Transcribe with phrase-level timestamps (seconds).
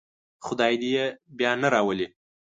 [0.45, 1.05] خدای دې یې
[1.37, 2.07] بیا نه راولي.